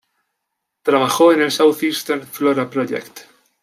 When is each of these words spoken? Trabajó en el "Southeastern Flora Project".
Trabajó 0.81 1.31
en 1.31 1.43
el 1.43 1.51
"Southeastern 1.51 2.23
Flora 2.25 2.67
Project". 2.71 3.19